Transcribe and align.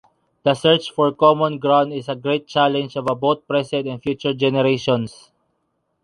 The 0.41 0.55
search 0.55 0.89
for 0.91 1.11
common 1.11 1.59
ground 1.59 1.93
is 1.93 2.09
a 2.09 2.15
great 2.15 2.47
challenge 2.47 2.95
of 2.97 3.05
both 3.19 3.47
present 3.47 3.87
and 3.87 4.01
future 4.01 4.33
generations. 4.33 5.29